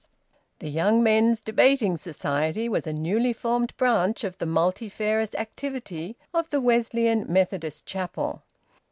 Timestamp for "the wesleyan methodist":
6.49-7.85